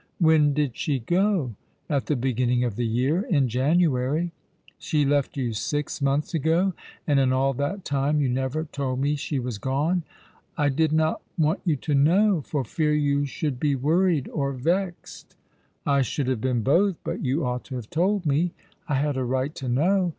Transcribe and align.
"When 0.29 0.55
did 0.55 0.75
she 0.75 0.97
go?" 0.97 1.53
"At 1.87 2.07
the 2.07 2.15
beginning 2.15 2.63
of 2.63 2.75
the 2.75 2.87
year— 2.87 3.21
in 3.29 3.47
January."" 3.47 4.31
She 4.79 5.05
left 5.05 5.37
you 5.37 5.53
six 5.53 6.01
months 6.01 6.33
ago, 6.33 6.73
and 7.05 7.19
in 7.19 7.31
all 7.31 7.53
that 7.53 7.85
time 7.85 8.19
you 8.19 8.27
never 8.27 8.63
told 8.65 8.99
me 8.99 9.15
she 9.15 9.37
was 9.37 9.59
gone." 9.59 10.01
"1 10.55 10.73
did 10.75 10.91
not 10.91 11.21
want 11.37 11.59
you 11.65 11.75
to 11.75 11.93
know, 11.93 12.41
for 12.41 12.63
fear 12.63 12.95
you 12.95 13.27
should 13.27 13.59
bo 13.59 13.77
worried 13.77 14.27
or 14.29 14.53
vexed." 14.53 15.35
"I 15.85 16.01
should 16.01 16.25
have 16.29 16.41
been 16.41 16.63
both; 16.63 16.95
but 17.03 17.23
you 17.23 17.45
ought 17.45 17.63
to 17.65 17.75
have 17.75 17.91
told 17.91 18.25
me. 18.25 18.53
I 18.87 18.95
had 18.95 19.17
a 19.17 19.23
right 19.23 19.53
to 19.53 19.69
know. 19.69 20.09